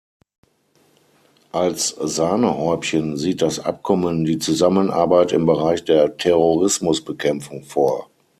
[1.51, 8.09] Als Sahnehäubchen sieht das Abkommen die Zusammenarbeit im Bereich der Terrorismusbekämpfung vor.